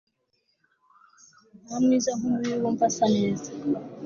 nta 1.63 1.75
mwiza 1.83 2.11
nk'umubi 2.17 2.51
wumva 2.61 2.83
asaneza 2.91 3.49